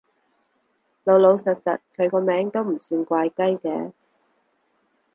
[1.03, 3.91] 老老實實，佢個名都唔算怪雞嘅